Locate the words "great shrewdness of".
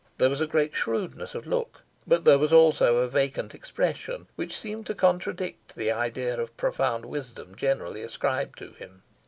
0.47-1.45